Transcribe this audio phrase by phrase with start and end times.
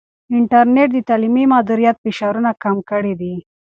[0.37, 3.35] انټرنیټ د تعلیمي مدیریت فشارونه کم کړي دي.